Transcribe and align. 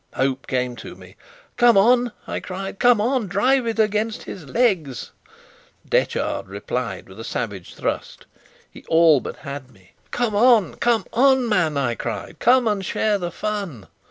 Hope 0.15 0.47
came 0.47 0.75
to 0.77 0.95
me. 0.95 1.15
"Come 1.57 1.77
on!" 1.77 2.11
I 2.25 2.39
cried. 2.39 2.79
"Come 2.79 2.99
on! 2.99 3.27
Drive 3.27 3.67
it 3.67 3.77
against 3.77 4.23
his 4.23 4.45
legs." 4.45 5.11
Detchard 5.87 6.47
replied 6.47 7.07
with 7.07 7.19
a 7.19 7.23
savage 7.23 7.75
thrust. 7.75 8.25
He 8.71 8.83
all 8.89 9.19
but 9.19 9.35
had 9.45 9.69
me. 9.69 9.93
"Come 10.09 10.35
on! 10.35 10.73
Come 10.77 11.05
on, 11.13 11.47
man!" 11.47 11.77
I 11.77 11.93
cried. 11.93 12.39
"Come 12.39 12.67
and 12.67 12.83
share 12.83 13.19
the 13.19 13.29
fun!" 13.29 13.85